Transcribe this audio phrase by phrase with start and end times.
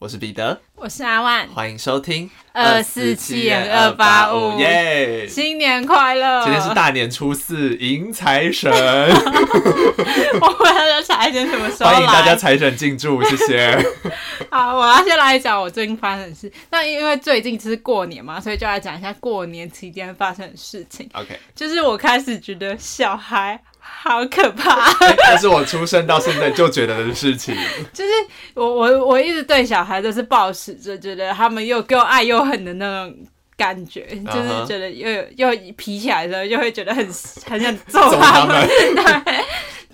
[0.00, 5.28] 我是彼得，我是阿万，欢迎收听二四七点二八五耶！
[5.28, 6.42] 新年快乐！
[6.42, 8.72] 今天是大年初四，迎财神。
[8.72, 11.96] 我们的财神什么时候来？
[11.96, 13.78] 欢迎大家财神进驻，谢谢。
[14.50, 16.50] 好，我要先来讲我最近发生的事。
[16.70, 21.06] 那因为最近是过年嘛，所以就来讲一下过年期间发生的事情。
[21.12, 23.60] OK，就是我开始觉得小孩。
[24.02, 24.92] 好可怕！
[25.32, 27.54] 这是我出生到现在就觉得的事情。
[27.92, 28.10] 就是
[28.54, 33.14] 我我我一直对小孩都是抱持着觉得他们又又爱又恨的那种
[33.56, 34.32] 感觉，uh -huh.
[34.32, 37.04] 就是觉得又又皮起来的时候，就会觉得很
[37.46, 38.68] 很想揍他们。
[38.96, 39.44] 他们对，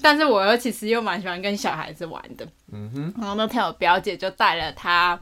[0.00, 2.46] 但是我又其实又蛮喜欢跟小孩子玩的。
[2.72, 3.14] 嗯哼。
[3.20, 5.18] 然后那天我表姐就带了她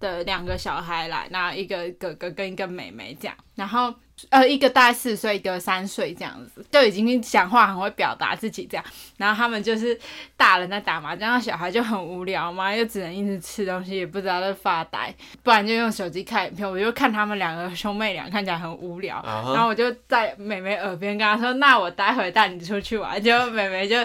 [0.00, 3.92] 的两个小孩来，那一个哥哥跟一个妹妹这样，然后。
[4.30, 8.84] 呃，一个大概四岁，一个三岁，这样子就已经讲话很会表达自己这样。
[9.16, 9.98] 然后他们就是
[10.36, 16.68] 大人在打麻将，小孩就很无聊嘛， 又只能一直吃东西，也不知道在发呆，不然就用手机看影片。
[16.68, 19.54] 我就看他们两个兄妹俩看起来很无聊，uh-huh.
[19.54, 23.96] 然后我就在妹妹耳边跟她说：“那我待会带你出去玩。”结果妹妹就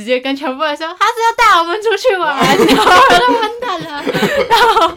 [0.00, 2.36] 直接跟全部人说：“他是要带我们出去玩。”
[2.74, 4.02] 然后我都完蛋了。
[4.50, 4.96] 然后，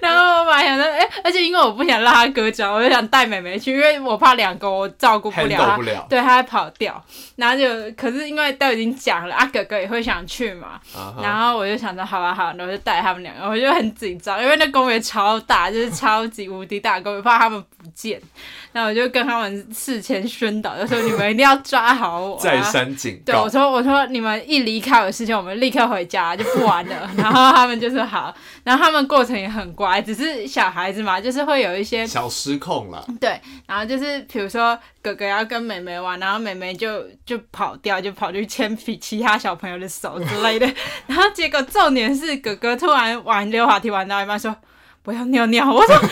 [0.00, 7.02] 然后我本来想说：“哎、欸，而且因为我不想让他哥教，我就想带妹妹去，因为。”我怕两个我照顾不了对，他会跑掉。
[7.34, 10.78] 然后就可是因为都已经讲了，啊哥哥也会想去嘛。
[10.94, 11.22] Uh -huh.
[11.22, 18.20] 然后我就想着好吧好，然后就带他们两个，我就很紧张，因为那公园超大，就是超级无敌大公园，怕他们不见。
[18.72, 23.32] 然后我就跟他们事前宣导，就说 你们一定要抓好我，再三警告。
[23.32, 27.10] 对，我说我说你们一离开我的视线，我们立刻回家就不玩了。
[27.16, 33.06] 然后他们就说好，然后他们过程也很乖，只是小孩子嘛，就是会有一些小失控了。
[33.20, 40.66] 对，然后就是比如说哥哥要跟妹妹玩，然后妹妹就就跑掉，就跑去牵起其他小朋友的手之类的。
[41.06, 44.56] 然后结果重点是哥哥突然玩溜滑梯玩到一半说。
[45.04, 46.04] 我要尿尿，我说， 哈，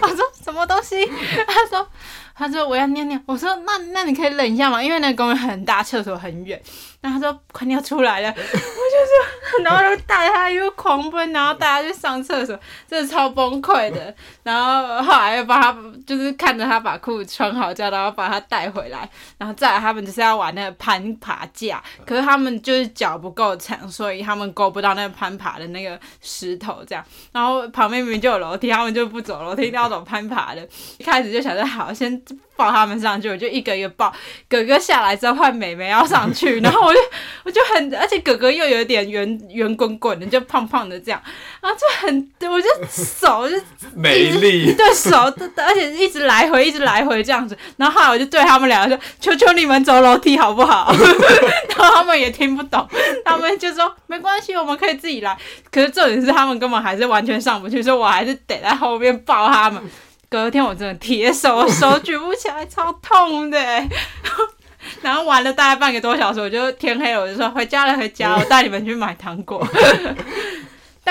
[0.00, 1.04] 我说什么东西？
[1.46, 1.86] 他说，
[2.34, 3.20] 他说我要尿尿。
[3.26, 6.58] 我说那那你可以忍一下嘛，因为那个公园很大，厕所很远。
[7.00, 14.14] 然后他说快尿出来了， 我就说，然后就带他又狂奔，然后带他去上厕所，真的超崩溃的。
[14.42, 15.74] 然后后来又帮他，
[16.06, 19.08] 就是看着他把裤子穿好，这样然后把他带回来。
[19.38, 27.02] 然后再来他们就是要玩那个攀爬架，可是他们就是脚不够长，所以他们够不到那个攀爬的那个石头这样。
[27.32, 30.68] 然后旁边明明就有楼梯，他们就不走楼梯，一定要走攀爬的。
[30.98, 32.22] 一开始就想着好先。
[32.60, 34.12] 抱他们上去，我就一个一个抱。
[34.48, 37.00] 哥哥下来之后，换妹妹要上去， 然后我就
[37.44, 41.22] 我就很，而且哥哥又有点圆圆滚滚的，就胖胖的这样，
[41.62, 43.56] 然后就很，我就手就
[43.96, 45.16] 美丽，对手，
[45.56, 47.56] 而且一直来回，一直来回这样子。
[47.78, 50.92] 然后后来我就对他们两个说：“求求你们走楼梯好不好？”
[51.76, 52.86] 然后他们也听不懂，
[53.24, 55.36] 他们就说：“没关系，我们可以自己来。”
[55.72, 59.82] 可是重点是他们根本还是完全上不去，所以我还是得在后面抱他们。
[60.30, 63.58] 隔天我真的铁手，我手举不起来，超痛的。
[65.02, 69.66] 然后玩了大概半个多小时，我就天黑了，我就说回家了，回家，我带你们去买糖果。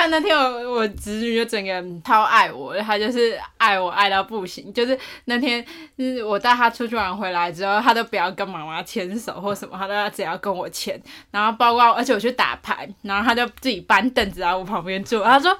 [0.01, 4.71] 但那天我我侄女就整个人超爱我，她就是爱我爱到不行。
[4.73, 5.61] 就是那天，
[5.97, 10.97] 就是我带她出去玩回来之后，她都不要跟妈妈牵手或什么，她都要只要跟我牵。
[11.31, 15.21] 然后包括而且我去打牌，然后她就自己搬凳子在我旁边坐。
[15.21, 15.53] 她说，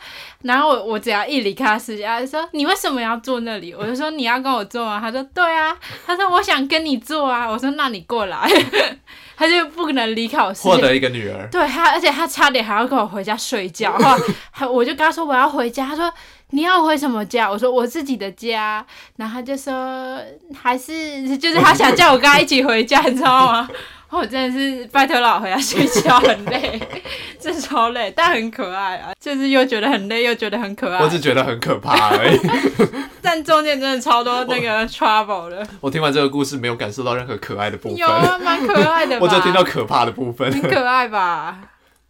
[0.44, 3.73] 然后我我只要一离开她视线，她就说你为什么要坐那里？
[3.73, 5.01] 我就说你要跟我坐啊。
[5.01, 5.78] 她说对啊。
[6.07, 7.45] 她说我想跟你坐啊。
[7.45, 8.49] 我说那你过来。
[9.39, 11.47] 他就不可能离开我，获得一个女儿。
[11.50, 13.95] 对他，而且他差点还要跟我回家睡觉。
[13.97, 14.19] 然
[14.51, 15.85] 后我就跟他说我要回家。
[15.85, 16.13] 他说
[16.50, 17.49] 你要回什么家？
[17.49, 18.85] 我说我自己的家。
[19.16, 20.19] 然后他就说
[20.61, 23.69] 还是就是他想叫我跟他一起回家，你知道吗？
[24.12, 26.81] 我真的是拜托老回家睡觉，很累，
[27.40, 29.12] 真的超累，但很可爱啊！
[29.20, 31.00] 就是又觉得很累，又觉得很可爱。
[31.00, 32.40] 我只觉得很可怕而已。
[33.22, 35.66] 但中间真的超多那个 trouble 的。
[35.80, 37.97] 我听完这个故事，没有感受到任何可爱的部分。
[37.97, 39.22] 有啊，蛮可爱的吧。
[39.23, 40.52] 我只听到可怕的部分。
[40.52, 41.58] 很可爱吧？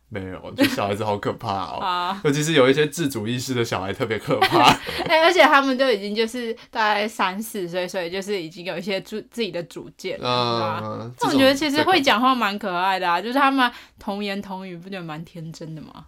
[0.09, 4.63] 没有，我觉得小孩子好可怕哦， 尤其是有一些自主意识的小孩特别可怕。
[5.07, 16.05] 哎、欸，而且他们都已经就是大概三四岁，所以就是已经有一些主自己的主见了，嗯，那我觉得其实会讲话蛮可爱的啊，就是他们童言童语，不觉得蛮天真的吗？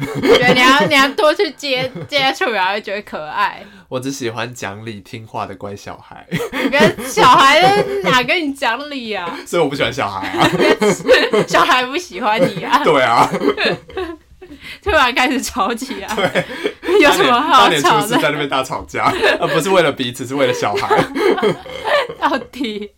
[0.00, 3.64] 我觉得你要你要多去接接触，然后会觉得可爱。
[3.88, 6.26] 我只喜欢讲理听话的乖小孩。
[6.30, 9.36] 你跟小孩哪跟你讲理啊？
[9.46, 10.48] 所以我不喜欢小孩啊。
[11.48, 12.82] 小孩不喜欢你啊？
[12.84, 13.28] 对啊。
[14.82, 16.08] 突然开始吵起来。
[16.14, 16.44] 对。
[17.00, 17.82] 有什么好吵的？
[17.82, 21.04] 大年初四在那边大吵架，而不是为了彼此，是为了小孩。
[22.18, 22.92] 到底？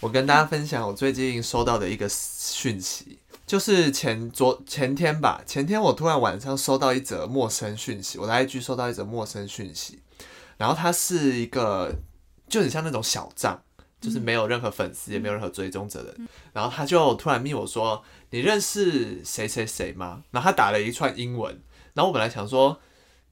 [0.00, 3.18] 我跟大家分享我最近收到的一个讯息。
[3.52, 10.00] 就是前昨前天吧，前天我突然晚上收到一则陌生讯息，我的 IG 收到一则陌生讯息，
[10.56, 11.94] 然后它是一个
[12.48, 13.62] 就很像那种小账，
[14.00, 16.16] 就是没有任何粉丝，也没有任何追踪者的，
[16.54, 18.02] 然后他就突然密我说
[18.32, 21.60] ：“你认识谁谁谁吗？”然后他打了一串英文，
[21.92, 22.80] 然后我本来想说。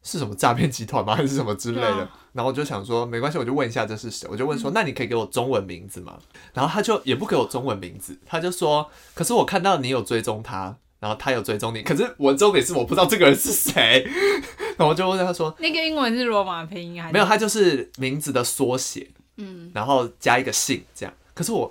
[0.02, 1.14] 是什么诈骗集团吗？
[1.17, 1.88] 还是什么之类的？
[1.88, 4.29] 啊、然后我就想说，没关系，我就问一下这是谁。
[4.31, 6.19] 我就问说，嗯、那你可以给我中文名字吗？
[6.55, 14.06] 然后他就也不给我中文名字，他就说，可是我看到你有追踪他，然后他有追踪你，可是我重点是我不知道这个人是谁。
[14.76, 17.12] 然后我就问他说，那个英文是罗马拼音还是？
[17.12, 21.14] 没有，他就是名字的缩写，嗯，然后加一个姓这样。
[21.35, 21.70] 可是我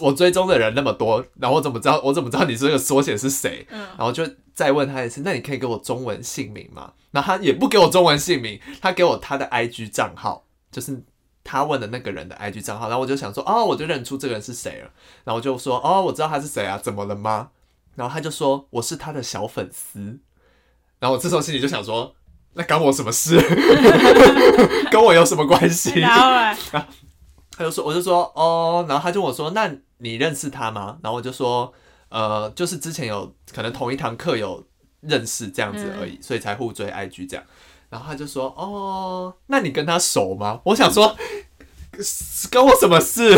[0.00, 2.00] 我追踪的人那么多，然后我怎么知道？
[2.04, 3.66] 我怎么知道你这个缩写是谁？
[3.70, 4.22] 嗯，然后就
[4.52, 6.92] 再问他一次，那你可以给我中文姓名吗？
[7.12, 11.04] 然后他也不给我中文姓名，他给我他的 IG 账号，就是
[11.44, 12.88] 他问的那个人的 IG 账号。
[12.88, 14.90] 然后我就想说，哦，我就认出这个人是谁了。
[15.24, 17.50] 然后我就说，哦，我知道他是谁啊，怎么了吗？
[17.94, 20.18] 然后他就说，我是他的小粉丝。
[20.98, 22.14] 然后我这时候心里就想说，
[22.54, 23.38] 那关我什么事？
[24.90, 26.00] 跟我有什么关系？
[26.00, 26.56] 然后，
[27.50, 30.96] 他就说，我就说，哦，然后他就问我说，那你认识他吗？
[31.02, 31.74] 然后我就说，
[32.08, 34.64] 呃，就是之前有可能同一堂课有。
[35.02, 37.44] 认识这样子而已，嗯、所以才互追 IG 这样。
[37.90, 41.14] 然后他就说：“哦，那你跟他熟吗？”我想说，
[42.50, 43.30] 跟我什么事？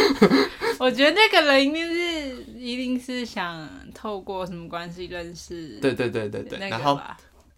[0.80, 5.78] 我觉得那个人一定是，一定是想透过什么关系认识。
[5.82, 6.58] 对对对对对。
[6.70, 6.98] 然后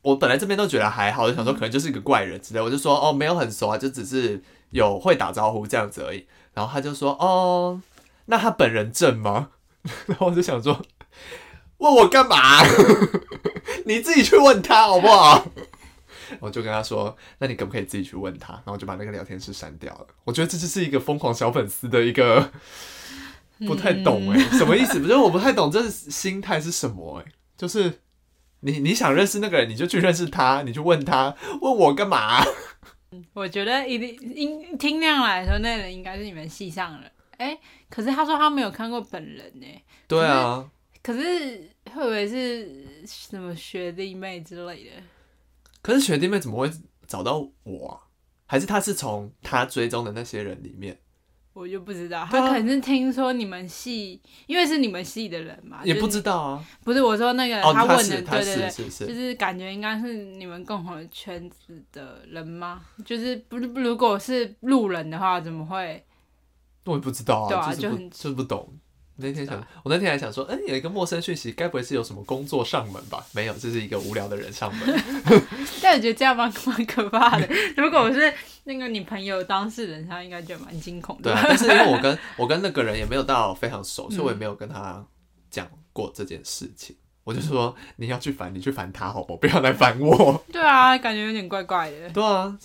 [0.02, 2.60] 我本来这边都觉得还好，我就想说可能就是一个怪人之类。
[2.60, 7.80] 我就说：“哦，没有很熟啊，就只是有会打招呼这样子而已。”然后他就说：“哦，
[8.24, 9.50] 那他本人正吗？”
[10.06, 10.82] 然后我就想说。
[11.78, 12.62] 问我干嘛？
[13.84, 15.46] 你自己去问他好不好？
[16.40, 20.06] 我就跟他说：“那你可不可以自己去问他？”然后我就把那个聊天室删掉了。
[20.24, 22.50] 我觉得这就是一个疯狂小粉丝的一个
[23.60, 24.98] 不太懂哎、欸，什么意思？
[24.98, 27.32] 不是我不太懂这心态是什么哎、欸？
[27.56, 28.00] 就是
[28.60, 32.42] 你你想认识那个人，你就去认识他，你去问他，问我干嘛？
[33.32, 37.10] 我觉得一定应听那样来说，那个人应该是你们系上人。
[37.36, 39.84] 哎、欸，可是他说他没有看过本人呢、欸。
[40.08, 40.68] 对啊。
[41.06, 44.90] 可是会不会是什么学弟妹之类的？
[45.80, 46.68] 可是学弟妹怎么会
[47.06, 48.10] 找到我啊？
[48.46, 50.98] 还是他是从他追踪的那些人里面？
[51.52, 56.66] 我就不知道，他可能是听说你们系，因为是你们系的人嘛，也不知道啊。
[56.82, 62.84] 不是我说那个他问的，对对对，就是感觉应该是你们共同的圈子的人吗？
[63.04, 66.04] 就是不是如果是路人的话，怎么会？
[66.84, 68.76] 我也不知道啊，对啊，就很就是不懂。
[69.18, 73.24] 那天想，我那天还想说，嗯、欸，有一个陌生讯息，该不会是有什么工作上门吧？
[73.32, 75.02] 没有，这是一个无聊的人上门。
[75.82, 77.48] 但我觉得这样蛮蛮可怕的。
[77.78, 78.32] 如果我是
[78.64, 81.32] 那个你朋友当事人，他应该觉得蛮惊恐的。
[81.32, 85.02] 对、啊，但是因为我跟 我跟那个人也没有到非常熟，所以我也没有跟他
[85.50, 86.94] 讲过这件事情。
[86.94, 89.38] 嗯、我就说，你要去烦你去烦他好不好？
[89.38, 90.44] 不要来烦我。
[90.52, 92.10] 对啊，感觉有点怪怪的。
[92.10, 92.56] 对啊。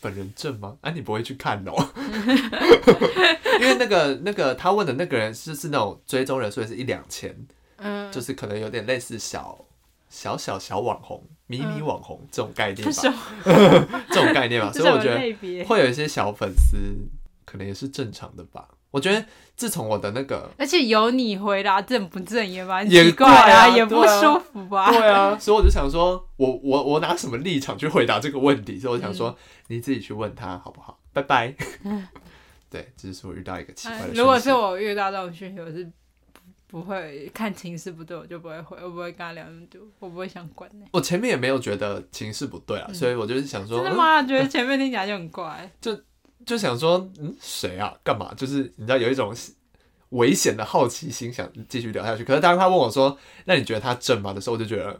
[0.00, 0.76] 本人证吗？
[0.82, 1.88] 哎、啊，你不会去看哦，
[3.60, 7.34] 因为那个那个他问的那个人是是那种追踪人数也是一两千，
[7.76, 9.58] 嗯，就是可能有点类似小
[10.08, 13.14] 小小小网红、迷你网红这种概念吧，
[13.44, 16.76] 嗯、这种概念吧， 所以我觉得会有一些小粉丝，
[17.44, 18.68] 可能也是正常的吧。
[18.90, 19.22] 我觉得
[19.54, 24.90] 自从我的那个，而且有你回答正不正也蛮奇怪啊，也不舒服吧？
[24.90, 28.78] 对啊，所以我就想说，我我我拿什么立场去回答这个问题？
[28.78, 30.98] 所以我想说，你自己去问他好不好？
[31.12, 31.54] 拜拜。
[32.70, 34.14] 对，这是我遇到一个奇怪的。
[34.14, 35.90] 如果是我遇到这种讯息，我是
[36.66, 40.70] 不会看情势不对，我就不会回，我不会跟他聊那么多，我不会想管。
[40.92, 44.22] 我前面也没有觉得情势不对啊，所以我就是想说，真的吗？
[44.22, 45.98] 觉得前面听起来就很怪， 就。
[46.48, 47.94] 就想说，嗯，谁啊？
[48.02, 48.32] 干嘛？
[48.34, 49.34] 就是你知道有一种
[50.10, 52.24] 危险的好奇心，想继续聊下去。
[52.24, 54.98] 可是当他问我说：“那你觉得他正吗？”的时候，我就觉得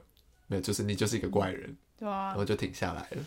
[0.48, 1.74] 没有，就是你就是一个怪人。
[1.98, 3.22] 对啊，然后就停下来了。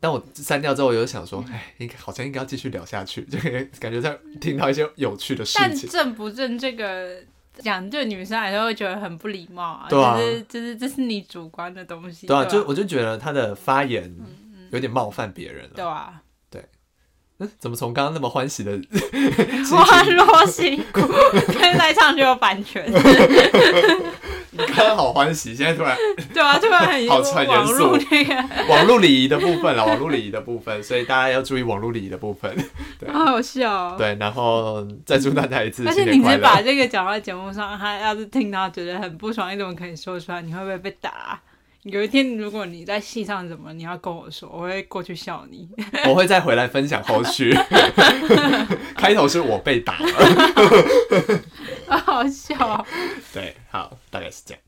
[0.00, 3.38] 但我删掉之后，我就想说，哎，应该好像应该要继续聊下去，就
[3.78, 5.88] 感觉在听到一些有趣的事情。
[5.88, 7.22] 但正不正这个
[7.58, 9.86] 讲，对女生来说会觉得很不礼貌啊。
[9.88, 12.26] 对啊，就是就是这是你主观的东西。
[12.26, 14.12] 对啊，就我就觉得他的发言
[14.72, 15.70] 有点冒犯别人了。
[15.76, 16.20] 对啊。
[17.44, 18.72] 嗯， 怎么从刚刚那么欢喜的
[19.70, 21.00] 欢乐辛苦，
[21.58, 22.84] 现在唱就有版权。
[24.56, 25.96] 你刚刚好欢喜，现在突然
[26.32, 27.98] 对啊，突然很好很严肃。
[28.68, 32.54] 网络礼仪的部分了，网络礼仪的部分，所以大家要注意网络礼仪的部分。
[33.00, 33.96] 对，好好笑哦。
[33.98, 35.84] 对，然后再祝大家一次。
[35.88, 40.40] 而且你是把这个讲在节目上，他要是听到觉得很不爽，你怎么可以说出来？
[40.40, 41.40] 你会不会被打？
[41.84, 45.68] 有一天，如果你在戏上怎么，你要跟我说，我会过去笑你。
[46.08, 47.54] 我会再回来分享后续。
[48.96, 50.08] 开头是我被打了，
[52.00, 52.86] 好笑。
[53.34, 54.60] 对，好，大概是这样。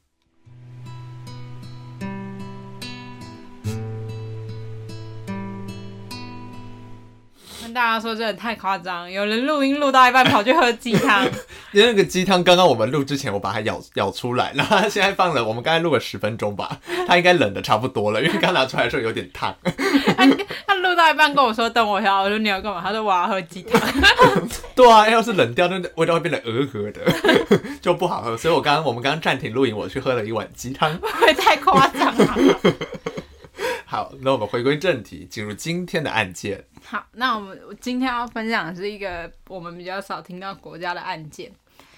[7.74, 11.26] 大家说真的太夸张，有人录音录到一半跑去喝鸡汤。
[11.72, 19.54] 因为那个鸡汤刚刚我们录之前我把它舀舀出来，然后它现在放了，我们刚才录了十分钟吧，它应该冷的差不多了，因为刚拿出来的时候有点烫。
[20.16, 20.26] 他
[20.66, 22.80] 他录到一半跟我说等我一下，我说你要干嘛？
[22.82, 23.80] 他说我要喝鸡汤。
[24.74, 27.00] 对啊，要是冷掉，那味道会变得鹅鹅的，
[27.82, 28.36] 就不好喝。
[28.36, 30.98] 所以我刚刚我们刚刚暂停录影，我去喝了一碗鸡汤。
[31.38, 32.58] 太夸张了？
[33.88, 36.64] 好，那我们回归正题，进入今天的案件。
[36.82, 41.52] 好，那我们今天要分享的是一个我们比较少听到国家的案件，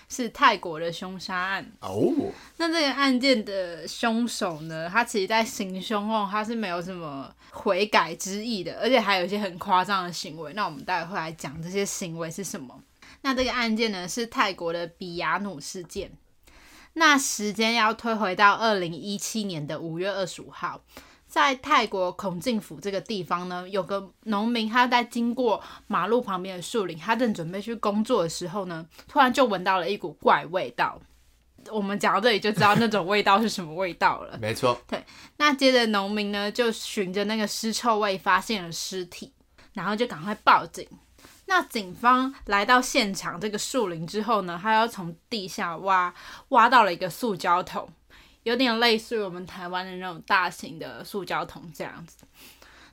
[0.07, 1.65] 是泰国的凶杀案。
[1.81, 2.31] 哦，oh.
[2.59, 10.53] 那这个案件的凶手呢，他其实在行凶后，他是没有什么悔改之意的，而且还有一些很夸张的行为。
[10.53, 12.79] 那我们待会会来讲这些行为是什么。
[13.23, 16.13] 那这个案件呢，是泰国的比亚努事件。
[16.93, 20.83] 那时间要推回到二零一七年的五月二十五号。
[21.39, 31.01] 在泰国孔敬府这个地方呢，有个农民，他在经过马路旁边的树林，他正准备去工作的时候呢，突然就闻到了一股怪味道。
[31.71, 34.37] 我们讲到这里就知道那种味道是什么味道了。
[34.39, 34.77] 没错。
[34.89, 35.01] 对。
[35.37, 39.33] 那接着农民呢，就循着那个尸臭味发现了尸体，
[39.75, 40.89] 然后就赶快报警。
[41.47, 46.13] 那警方来到现场这个树林之后呢，他要从地下挖，
[46.49, 47.89] 挖到了一个塑胶桶。
[48.49, 52.17] 有点类似于我们台湾的那种大型的塑胶桶这样子，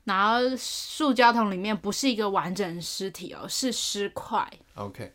[0.04, 4.46] 然后塑胶桶里面不是一个完整的尸体哦，是尸块。
[4.74, 5.14] OK，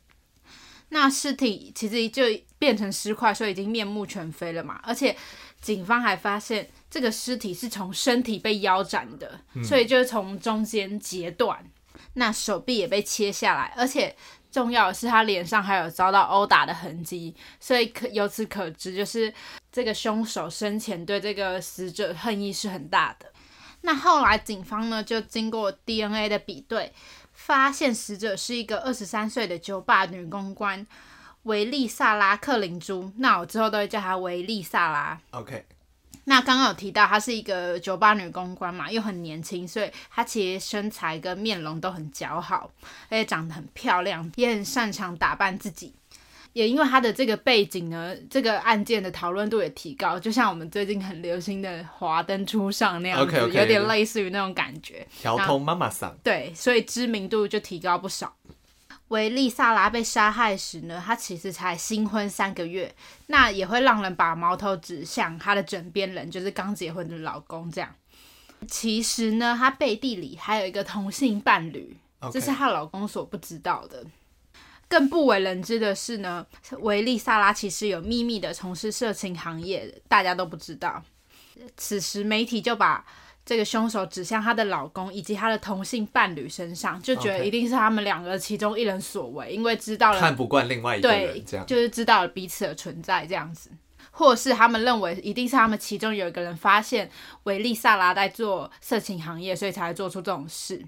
[0.88, 2.24] 那尸体其实就
[2.58, 4.80] 变成尸块，所以已经面目全非了嘛。
[4.82, 5.14] 而且
[5.60, 11.62] 警方还发现这个尸体是从身体被腰斩的，嗯、所以就是从中间截断，
[12.14, 14.16] 那手臂也被切下来，而且。
[14.50, 19.32] 重要的是，他脸上还有遭到殴打的痕迹，所以可由此可知，就是
[19.70, 23.26] 这个凶手生前对这个死者恨意是很大的。
[23.82, 26.92] 那后来警方呢，就经过 DNA 的比对，
[27.32, 30.86] 发现死者是一个二十三岁的酒吧女公关
[31.44, 33.10] 维利萨拉克林珠。
[33.16, 35.18] 那我之后都会叫她维利萨拉。
[35.30, 35.64] OK。
[36.24, 42.70] 那刚刚有提到，她是一个酒吧女公关嘛，又很年轻，所以她其实身材跟面容都很姣好，
[43.08, 45.92] 而且长得很漂亮，也很擅长打扮自己。
[46.52, 55.06] 也因为她的这个背景呢，这个案件的讨论度也提高，就像我们最近很流行的华灯初上那样子，okay, okay, 有点类似于那种感觉。
[55.20, 56.12] 调通妈妈桑。
[56.24, 58.34] 对，所以知名度就提高不少。
[59.10, 62.94] 维利萨拉被杀害时呢，她其实才新婚三个月，
[63.26, 67.68] 那也会让人把矛头指向她的枕边人，就是刚结婚的老公。
[67.70, 67.92] 这样，
[68.68, 71.96] 其实呢，她背地里还有一个同性伴侣.
[72.32, 74.04] 这是她老公所不知道的。
[74.88, 76.46] 更不为人知的是呢，
[76.80, 81.02] 维利萨拉其实有秘密的从事色情行业，大家都不知道。
[81.76, 83.04] 此时媒体就把。
[83.44, 93.70] 这个凶手指向她的老公以及她的同性伴侣身上，就觉得一定是他们两个其中一人所为因为知道了看不惯另外一个人，对，这样就是知道了彼此的存在这样子，
[94.10, 97.10] 或是他们认为一定是他们其中有一个人发现
[97.44, 100.84] 维利萨拉在做色情行业，所以才会做出这种事。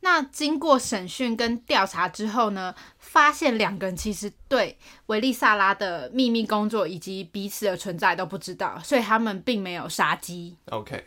[0.00, 10.56] 那经过审讯跟调查之后呢，发现两个人其实对维利萨拉的秘密工作以及彼此的存在都不知道，所以他们并没有杀机。
[10.66, 11.04] OK。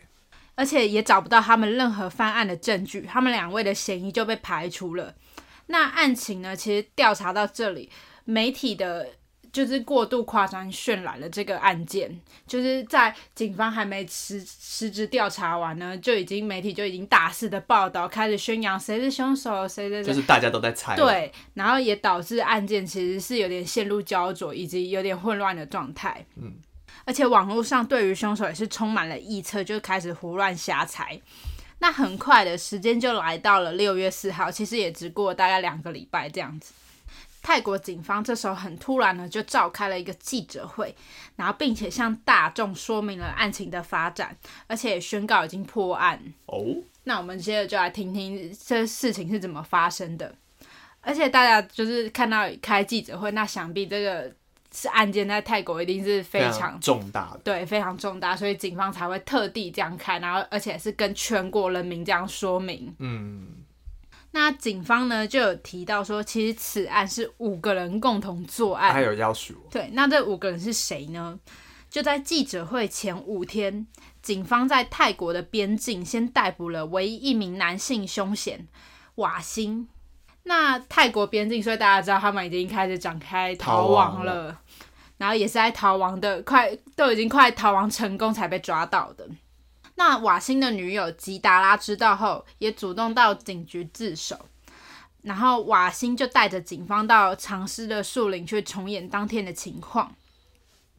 [0.60, 5.14] 而且也找不到他们任何犯案的证据，他们两位的嫌疑就被排除了。
[5.68, 6.54] 那案情呢？
[6.54, 7.90] 其实调查到这里，
[8.26, 9.08] 媒体的
[9.50, 20.94] 就是过度夸张渲染了这个案件，就是在警方还没实实质调查完呢，就已经媒体就已经大肆的报道，开始宣扬谁是凶手，谁谁谁，就是大家都在猜。
[20.94, 26.26] 对，然后也导致案件其实是有点陷入焦灼以及有点混乱的状态。
[26.36, 26.52] 嗯。
[27.10, 31.20] 而且网络上对于凶手也是充满了臆测，就开始胡乱瞎猜。
[31.80, 36.72] 那很快的时间就来到了六月四号，其实也只过大概两个礼拜这样子。
[37.42, 40.94] 泰国警方这时候很突然的就召开了一个记者会，
[41.34, 44.36] 然后并且向大众说明了案情的发展，
[44.68, 46.22] 而且也宣告已经破案。
[46.46, 46.62] 哦，
[47.02, 50.32] 那我们接着就来听听这事情是怎么发生的。
[51.00, 54.32] 而且大家就是看到开记者会，那想必这个。
[54.72, 62.94] 是案件在泰国一定是非常，重大的，对，非常重大，所以警方才会特地这样开，然后而且是跟全国人民这样说明。
[62.98, 63.48] 嗯，
[64.30, 69.54] 那警方呢就有提到说，其实此案是五个人共同作案，还有要求。
[69.70, 71.38] 对，那这五个人是谁呢？
[71.90, 73.84] 就在记者会前五天，
[74.22, 78.68] 警方在泰国的边境先逮捕了唯一一名男性凶嫌
[79.16, 79.88] 瓦辛。
[80.44, 84.46] 那泰国边境，所以大家知道他们已经开始展开逃亡了。
[84.46, 84.60] 了，
[85.18, 89.28] 然后也是在逃亡的快都已经快逃亡成功才被抓到的。
[89.96, 94.46] 那瓦辛的女友吉达拉知道后，也主动到警局自首。
[95.22, 100.14] 然后瓦辛就带着警方到长尸的树林去重演当天的情况。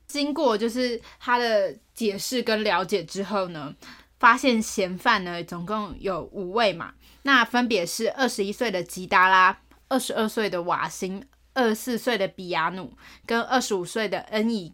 [0.06, 3.74] 经过就是他的解释跟了解之后呢，
[4.20, 9.60] 发现嫌犯呢总共有五位嘛，那分别是二十一岁的吉达拉、
[9.90, 11.24] 二十二岁的瓦辛、
[11.54, 12.94] 二十四岁的比亚努
[13.26, 14.74] 跟二十五岁的恩乙。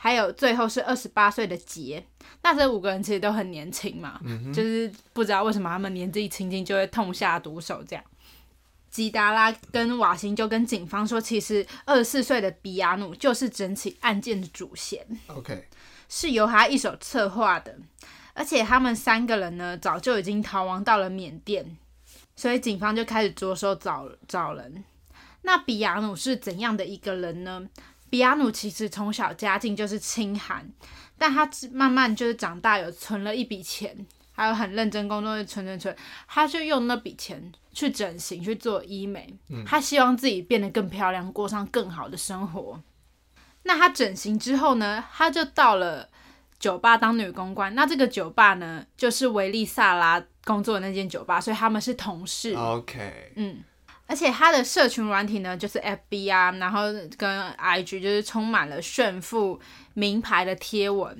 [0.00, 2.06] 还有最后是二十八岁的杰，
[2.42, 8.04] 那这五个人其实都很年轻嘛，嗯、就是不知道为什么他们年纪轻轻就会痛下毒手这样。
[8.88, 15.66] 吉达拉跟瓦辛就跟警方说，其实二十四岁的比亚努就是整起案件的主嫌，OK，
[16.08, 17.76] 是由他一手策划的，
[18.38, 21.76] 而且他们三个人呢早就已经逃亡到了缅甸，
[22.36, 24.84] 所以警方就开始着手找找人。
[25.42, 27.68] 那比亚努是怎样的一个人呢？
[28.08, 30.70] 比亚努其实从小家境就是清寒，
[31.18, 35.96] 但他慢慢就是长大，有存了一笔钱，还有很认真工作，存存存，
[36.28, 42.80] 他就用那笔钱去整形，去做医美，他希望自己变得更漂亮，过上更好的生活。
[43.64, 46.07] 那他整形之后呢，他就到了
[46.58, 47.74] 酒吧当女公关。
[47.74, 52.54] 那这个酒吧呢，就是维利萨拉工作的那间酒吧，所以他们是同事。
[52.54, 53.58] OK，嗯。
[54.10, 56.84] 而且他的社群软体呢，就是 FB 啊，然后
[57.18, 59.60] 跟 IG 就是充满了炫富
[59.92, 61.14] 名牌的贴文，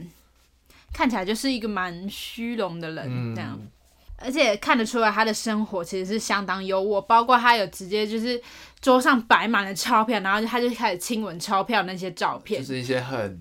[0.90, 3.58] 看起来就是一个蛮虚荣的人这样。
[3.60, 3.68] 嗯、
[4.16, 8.40] 而且看得出来他的生活其实是相当优渥，包括他有直接就是
[8.80, 13.38] 桌上摆满了钞票，然后他就开始亲吻钞票那些照片，就是一些很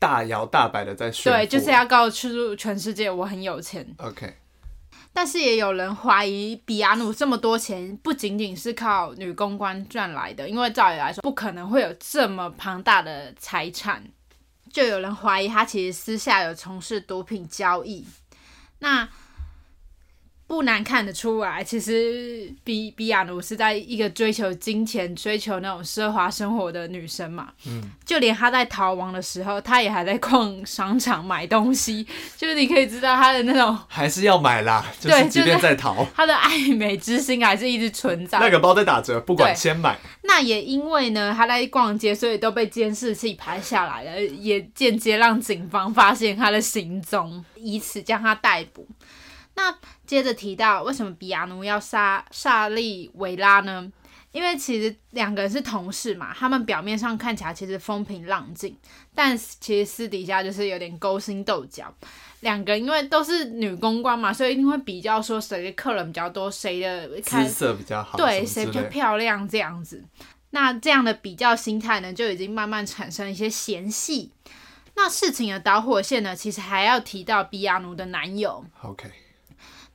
[0.00, 1.32] 大摇大摆的在炫。
[1.32, 3.86] 对，就是要告诉全世界我很有钱。
[3.98, 4.36] OK。
[5.12, 14.04] 但是也有人怀疑，比亚努这么多钱不仅仅是靠女公关赚来的，因为照理来说不可能会有这么庞大的财产。
[14.72, 18.06] 就有人怀疑他其实私下有从事毒品交易。
[18.78, 19.08] 那
[20.50, 27.50] 不难看得出来，其实比比亚努是在一个追求金钱、追求那种奢华生活的女生嘛。
[27.68, 32.04] 嗯，就连她在逃亡的时候，她也还在逛商场买东西。
[32.36, 38.40] 就是你可以知道她的那种 还是要买啦，就是即便在逃，她的爱美之心还是一直存在。
[38.40, 39.96] 那个包在打折，不管先买。
[40.22, 48.84] 那也因为呢，她在逛街，所以都被监视器拍下来了，也间接让警方发现她的行踪，以此将她逮捕。
[49.60, 53.92] 那接着提到为什么比亚奴要杀萨利维拉呢？
[54.32, 58.74] 因为其实两个人是同事嘛，他们表面上看起来其实风平浪静，
[59.14, 61.92] 但其实私底下就是有点勾心斗角。
[62.40, 70.02] 两个人因为都是女公关嘛，所以一定会比较说谁的客人比较多，谁的姿色比较好，对，谁比较漂亮这样子。
[70.50, 74.32] 那这样的比较心态呢，就已经慢慢产生一些嫌隙。
[74.94, 78.64] 那事情的导火线呢，其实还要提到比亚奴的男友。
[78.82, 79.10] OK。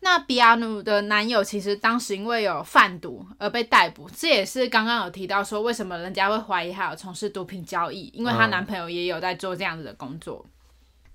[0.05, 10.45] 那比亚努的男友其实当时因为有贩毒而被逮捕，这也是刚刚有提到说为什么人家会怀疑他有从事毒品交易，因为她男朋友也有在做这样子的工作。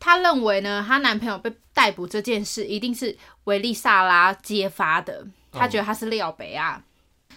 [0.00, 6.82] 她认为呢，她男朋友被逮捕这件事一定是维利萨拉揭发的，她觉得他是廖北亚，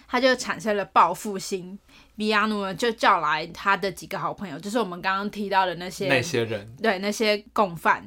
[0.08, 1.78] 她就产生了报复心。
[2.16, 8.04] 比亚努呢就叫来他的几个好朋友，就是我们刚刚提到的那些那些人，对那些共犯。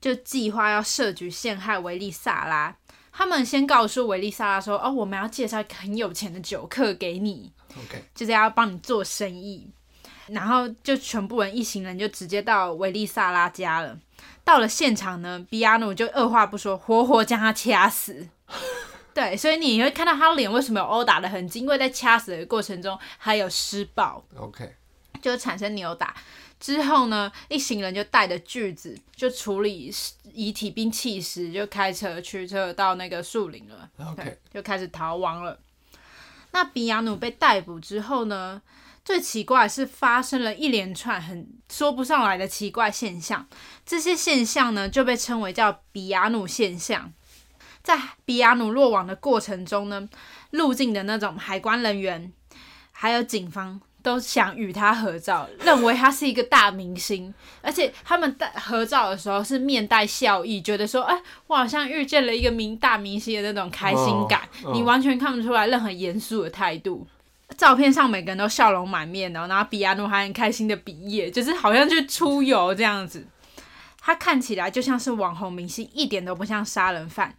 [0.00, 2.76] 就计划要设局陷害维利萨拉，
[3.12, 9.70] 他们先告诉维利萨拉说：“哦，我们要介绍一个很有钱的酒客给你，OK，就是要帮你做生意。”
[10.28, 13.98] 然后就全部人一行人就直接到维利萨拉家了。
[14.44, 18.28] 到了现场呢，比亚努就二话不说，活活将他掐死。
[19.14, 24.70] 对，所以你会看到他脸为什么有殴打的痕迹，因为在掐死的过程中还有施暴，OK，
[25.20, 26.14] 就产生扭打。
[26.60, 29.92] 之后呢，一行人就带着锯子，就处理
[30.32, 33.88] 遗体并弃尸，就开车驱车到那个树林了。
[34.04, 35.58] OK，就开始逃亡了。
[36.50, 38.60] 那比亚努被逮捕之后呢，
[39.04, 43.46] 最奇怪是发生了一连串很说不上来的奇怪现象。
[43.86, 47.12] 这些现象呢，就被称为叫比亚努现象。
[47.82, 50.08] 在比亚努落网的过程中呢，
[50.50, 52.32] 入境的那种海关人员，
[52.90, 53.80] 还有警方。
[54.08, 61.14] 都想与他合照，认为他是一个大明星，而且他们在合照的时候是面带笑意，觉得说，哎，
[61.46, 64.40] 我好像遇见了一个明大明星的那种开心感。
[64.62, 64.74] Oh, oh.
[64.74, 67.06] 你完全看不出来任何严肃的态度。
[67.58, 73.26] 照片上每个人都笑容满面的，然后比亚诺还很开心的比耶，就是好像去出游这样子。
[74.00, 77.34] 他看起来就像是网红明星，一点都不像杀人犯。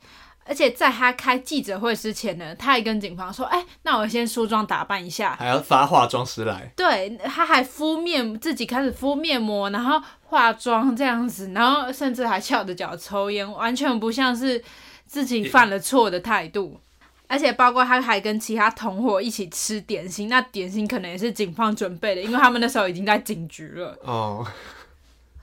[0.50, 14.60] 而且在他开记者会之前呢，他还跟警方说：“哎、欸，那我先梳妆打扮一下，还要发化妆师来。”对，他还敷面，自己开始敷面膜，然后化妆这样子，然后甚至还翘着脚抽烟，完全不像是
[15.06, 16.82] 自己犯了错的态度。
[17.28, 23.96] 而且包括他还跟其他同伙一起吃点心，那点心可能也是警方准备的，因为他们那时候已经在警局了。
[24.02, 24.44] 哦，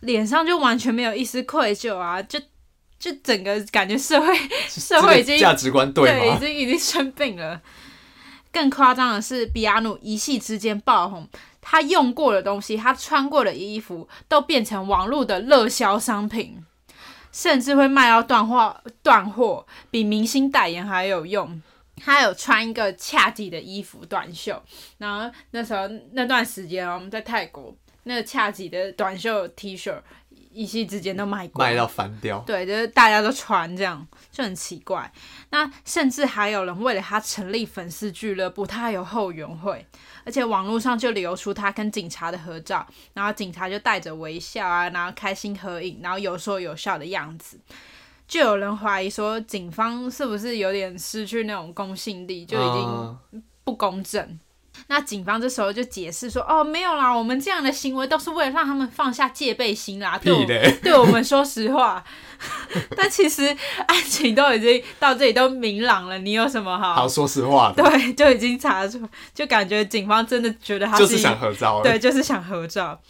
[0.00, 2.40] 脸上就完全没有一丝愧疚啊，就。
[2.98, 4.34] 就整个感觉社会
[4.68, 7.60] 社会已经价值观对，对，已经已经生病了。
[8.50, 11.28] 更夸张的是，比亚努一夕之间爆红，
[11.60, 16.64] 他用过的东西，他穿过的衣服，都变成网络的热销商品，
[17.30, 21.60] 甚至会卖到断货，断货比明星代言还有用。
[21.98, 24.62] 他有穿一个恰吉的衣服短袖，
[24.98, 29.94] 然后那时候那段时间我们在泰国，那个恰吉的短袖 T 恤。
[30.56, 32.38] 一夕之间都卖光，卖到翻掉。
[32.46, 35.12] 对，就是大家都穿这样，就很奇怪。
[35.50, 39.86] 那甚至还有人为了他成立粉丝俱乐部，他还有后援会，
[40.24, 47.60] 而且网络上就流出他跟警察的合照，然后警察就带着微笑啊，然后开心合影，然后有说有笑的样子。
[48.26, 54.20] 就有人怀疑说，警方是不是有点失去那种公信力，就已经不公正。
[54.24, 54.40] 嗯
[54.88, 60.18] 那警方这时候就解释说：“哦，没有啦，我们这样的行为都是为了让他们放下戒备心啦。
[60.22, 62.02] 对”对，对我们说实话。
[62.96, 63.44] 但其实
[63.86, 66.94] 案情都已经到这里都明朗了，你有什么好？
[66.94, 67.72] 好说实话。
[67.76, 69.00] 对，就已经查出，
[69.34, 71.82] 就感觉警方真的觉得他是想合照。
[71.82, 73.00] 对，就是想合照。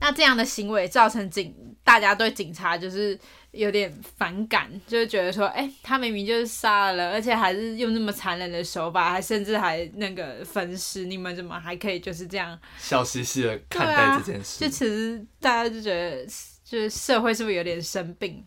[0.00, 3.18] 那这样的行为造成警大家对警察就是。
[3.52, 14.62] 有点反感，就是觉得说，哎、欸，他明明就是杀了人，而且还是用那么残忍的手法，还甚至还那个分尸，你们怎么还可以就是这样笑嘻嘻的看待这件事？
[14.62, 16.26] 啊、就其实大家就觉得，
[16.62, 18.44] 就是社会是不是有点生病？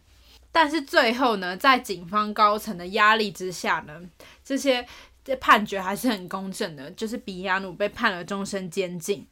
[0.51, 4.01] 但是最后呢，在警方高层的压力之下呢，
[4.43, 4.85] 这些
[5.23, 9.25] 这判决还是很公正的，就是比亚努被判了终身监禁。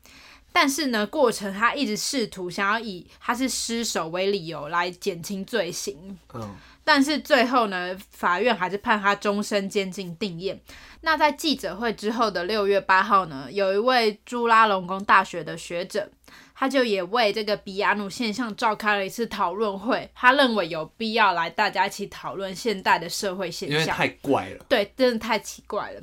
[0.52, 6.18] 但是呢，过程他一直试图想要以他是失手为理由来减轻罪行。
[6.34, 10.58] 嗯，但是最后呢，法院还是判他终身监禁定谳。
[11.02, 16.10] 那在记者会之后的六月八号呢，有一位朱拉隆功大学的学者，
[16.54, 20.10] 他就也为这个比亚努现象召开了一次讨论会。
[20.14, 24.66] 他认为有必要来大家一起讨论现代的社会现象，因为太怪了。
[24.68, 26.02] 对，真的太奇怪了。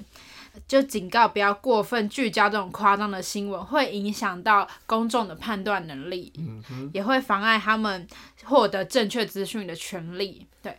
[0.66, 8.07] 就警告不要过分聚焦这种夸张的新闻，会影响到公众的判断能力，嗯，也会妨碍他们
[8.45, 10.47] 获得正确资讯的权利。
[10.62, 10.77] 对。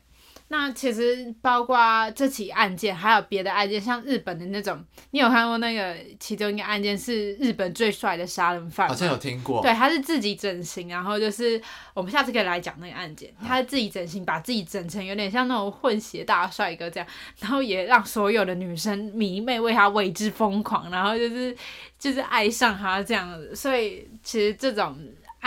[0.50, 4.82] 那其实包括这起案件，还有别的案件，像日本的那种，
[5.12, 8.88] 你有看过那个其中一个案件是日本最帅的杀人犯？
[8.88, 9.62] 好像有听过。
[9.62, 11.62] 对，他是自己整形，然后就是
[11.94, 13.30] 我们下次可以来讲那个案件。
[13.46, 17.08] 他是自己整形，把自己整成有点像那种混血大帅哥这样，
[17.40, 21.54] 然后也让所有的女生迷妹为他为之疯狂，然后就是
[22.00, 23.54] 就是爱上他这样子。
[23.54, 24.98] 所以其实这种。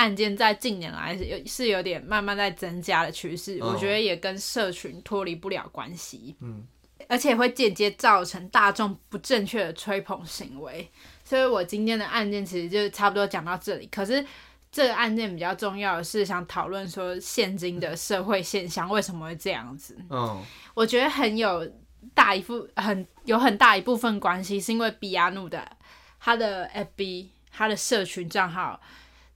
[0.00, 6.34] 案件在近年来是有是有点慢慢在增加的趋势，我觉得也跟社群脱离不了关系。
[6.40, 6.66] 嗯，
[7.06, 10.90] 而且会间接造成大众不正确的吹捧行为。
[11.22, 13.86] 所以我今天的案件其实就差不多讲到这里。
[13.88, 14.24] 可是
[14.72, 19.98] 这个案件比较重要的是想讨论说现今的社会现象为什么会这样子。
[20.08, 21.70] 嗯，我觉得很有
[22.14, 25.70] 大一部很有很大一部分关系是因为比亚努的
[26.18, 28.80] 他的 FB 他的社群账号。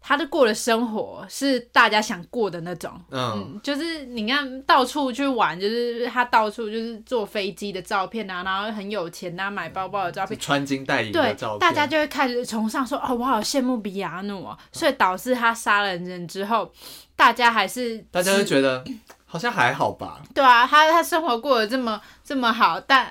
[0.07, 16.71] 他的过的生活是大家想过的那种，嗯，嗯，就是你看到处去玩，就是他到处就是坐飞机的照片啊，然后很有钱啊，买包包的照片，穿金戴银的照片，对，大家就会开始崇尚说，哦，我好羡慕比亚努哦，所以导致他杀了人之后，
[17.17, 18.85] 大家还是大家就觉得
[19.25, 20.21] 好像还好吧？
[20.35, 23.11] 对啊，他他生活过得这么这么好，但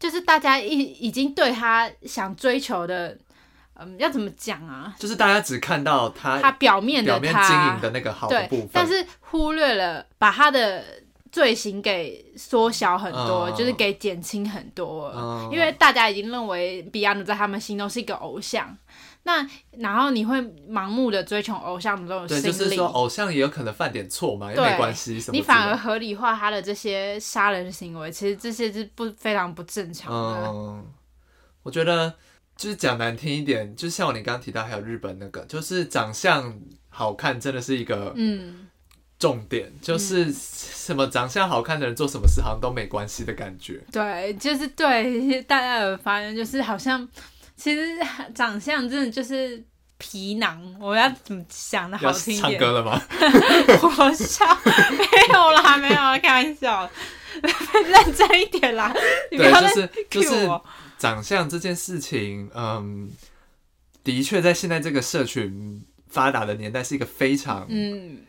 [0.00, 3.16] 就是大家已已经对他想追求的。
[3.84, 4.94] 嗯，要怎么讲啊？
[4.98, 10.84] 就是大家只看到他他表面的他表面经营的那个好的部分，但是忽略了把他的
[11.30, 15.12] 罪行给缩小很多，嗯、就是给减轻很多。
[15.16, 18.76] 嗯、因为大家已经认为比亚努在他们心中是一个偶像，
[19.22, 19.46] 那
[19.78, 25.36] 然后你会盲目的追求偶像的这种心理，对，就是说偶像也有可能犯点错嘛，也没关系什么。
[25.36, 30.48] 你反而合理化他的这些杀人行为，其实这些是不非常不正常的。
[30.48, 30.84] 嗯，
[31.62, 32.14] 我觉得。
[32.62, 36.56] 就是讲难听一点，就像我你刚刚提到，还有日本那个，就是长相
[36.88, 38.68] 好看真的是一个嗯
[39.18, 43.80] 重点，嗯、就是什么长相好看的人做什么事好像都没关系的感觉。
[43.90, 47.08] 对，就是对大家有发现，就是好像
[47.56, 47.98] 其实
[48.32, 49.60] 长相真的就是
[49.98, 50.76] 皮囊。
[50.78, 52.60] 我要怎么想的好听一点？
[52.60, 53.02] 唱歌了吗？
[53.98, 56.88] 我笑，没有啦，没有啦，开玩笑。
[57.42, 58.94] 认真一点啦。
[59.30, 60.48] 对，就是就是
[61.02, 63.10] 长相这件事情，嗯，
[64.04, 68.24] 的确在现在这个社群发达的年代，是一个非常嗯，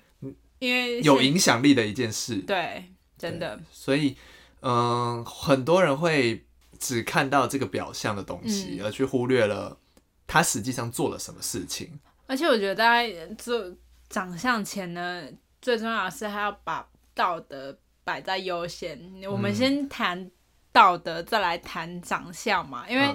[0.57, 2.37] 因为有影响力的一件事。
[2.37, 3.61] 对，真的。
[3.71, 4.17] 所以，
[4.61, 6.43] 嗯，很多人会
[6.79, 9.77] 只看到这个表象的东西，嗯、而去忽略了
[10.25, 11.99] 他实际上做了什么事情。
[12.25, 13.71] 而且，我觉得大家做
[14.09, 15.27] 长相前呢，
[15.61, 18.99] 最重要的是还要把道德摆在优先。
[19.31, 20.31] 我们先谈
[20.73, 22.83] 道德，再来谈长相嘛。
[22.89, 23.07] 因为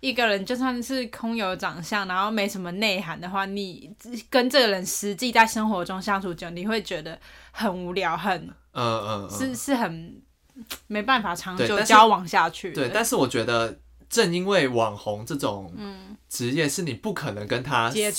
[0.00, 3.90] 一个人就算是空有长相，然后没什么内涵的话，你
[4.28, 7.18] 跟这个人实际在生活中相处久，你会觉得
[7.52, 8.38] 很无聊，很
[8.72, 10.22] 嗯嗯，是是很
[10.88, 12.72] 没办法长久交往下去。
[12.72, 13.78] 对，但是我觉得。
[14.06, 15.74] 正因为网红这种
[16.28, 18.12] 职业是你不可能跟他深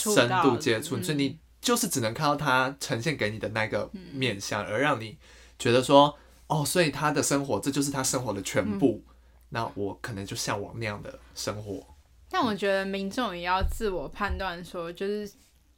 [0.43, 5.17] 度接触，所以你就是只能看到他呈现给你的那个面相，而让你
[5.57, 9.03] 觉得说，哦，所以他的生活这就是他生活的全部。
[9.49, 11.85] 那我可能就向往那样的生活。
[12.29, 15.31] 但我觉得民众也要自我判断，说就是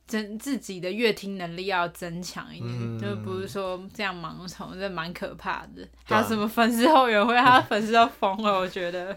[0.08, 5.88] 增自己的阅听能力要增强一点，就不是说这样盲从，这蛮可怕的。
[6.06, 9.15] 还有什么粉丝后援会，他的粉丝都疯了，我觉得。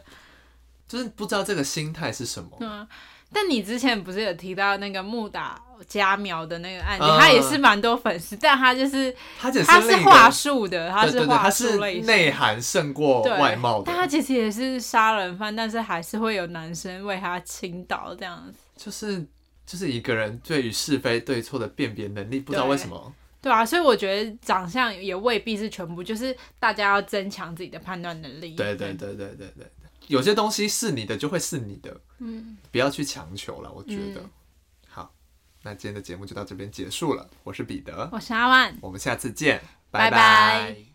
[0.89, 2.51] 就是不知道这个心态是什么。
[2.59, 2.87] 嗯，
[3.33, 13.85] 但你之前不是有提到那个木打家苗的那个案件，嗯、他也是蛮多粉丝，但他就是他是话术的，他是话术类型，内涵胜过外貌的。
[13.87, 18.59] 但他其实也是杀人犯，但是还是会有男生为他倾倒这样子。
[18.77, 19.25] 就是
[19.65, 23.13] 就是一个人对于是非对错的辨别能力，不知道为什么。
[23.41, 28.55] 对啊，所以我觉得长相也未必是全部，就是大家要增强自己的判断能力。
[28.55, 29.67] 对对对对对对。
[30.11, 33.73] 有些东西是你的，就会是你的，嗯，不要去强求了。
[33.73, 34.31] 我觉得，嗯、
[34.89, 35.15] 好，
[35.63, 37.31] 那今天的节目就到这边结束了。
[37.45, 40.11] 我是彼得，我是阿万，我们下次见，拜拜。
[40.11, 40.90] 拜拜。